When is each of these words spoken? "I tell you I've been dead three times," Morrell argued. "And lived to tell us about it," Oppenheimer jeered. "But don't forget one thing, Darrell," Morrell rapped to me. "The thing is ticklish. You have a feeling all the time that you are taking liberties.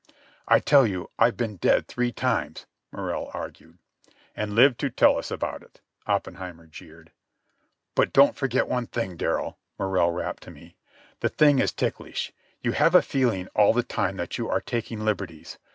"I 0.47 0.59
tell 0.59 0.87
you 0.87 1.11
I've 1.19 1.37
been 1.37 1.57
dead 1.57 1.87
three 1.87 2.11
times," 2.11 2.65
Morrell 2.91 3.29
argued. 3.35 3.77
"And 4.35 4.55
lived 4.55 4.79
to 4.79 4.89
tell 4.89 5.15
us 5.19 5.29
about 5.29 5.61
it," 5.61 5.79
Oppenheimer 6.07 6.65
jeered. 6.65 7.11
"But 7.93 8.11
don't 8.11 8.35
forget 8.35 8.67
one 8.67 8.87
thing, 8.87 9.15
Darrell," 9.15 9.59
Morrell 9.77 10.09
rapped 10.09 10.41
to 10.41 10.49
me. 10.49 10.75
"The 11.19 11.29
thing 11.29 11.59
is 11.59 11.71
ticklish. 11.71 12.33
You 12.63 12.71
have 12.71 12.95
a 12.95 13.03
feeling 13.03 13.45
all 13.55 13.73
the 13.73 13.83
time 13.83 14.17
that 14.17 14.39
you 14.39 14.49
are 14.49 14.59
taking 14.61 15.01
liberties. 15.05 15.59